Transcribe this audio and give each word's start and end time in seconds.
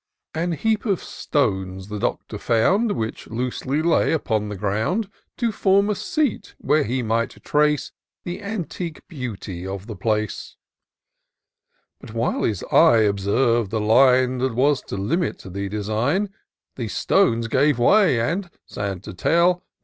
A 0.33 0.47
heap 0.55 0.87
of 0.87 1.03
stones 1.03 1.89
the 1.89 1.99
Doctor 1.99 2.39
found, 2.39 2.93
Which 2.93 3.27
loosely 3.27 3.83
lay 3.83 4.13
upon 4.13 4.49
the 4.49 4.55
ground. 4.55 5.07
To 5.37 5.51
form 5.51 5.91
a 5.91 5.95
seat, 5.95 6.55
where 6.57 6.83
he 6.83 7.03
might 7.03 7.43
trace 7.43 7.91
The 8.23 8.41
antique 8.41 9.07
beauty 9.07 9.67
of 9.67 9.85
the 9.85 9.95
place: 9.95 10.55
But, 11.99 12.15
while 12.15 12.41
his 12.41 12.63
eye 12.71 13.01
observ'd 13.01 13.69
the 13.69 13.79
line 13.79 14.39
That 14.39 14.55
was 14.55 14.81
to 14.87 14.97
limit 14.97 15.37
the 15.45 15.69
design. 15.69 16.15
IN 16.15 16.29
SEARCH 16.29 16.33
OF 16.33 16.77
THE 16.77 16.83
PICTURESQUE. 16.83 16.83
95 16.83 16.83
The 16.83 16.87
stones 16.89 17.47
gave 17.47 17.77
way, 17.77 18.19
and,— 18.19 18.49
sad 18.65 19.03
to 19.03 19.13
tell! 19.13 19.63